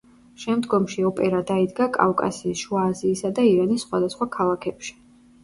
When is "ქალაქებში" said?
4.41-4.99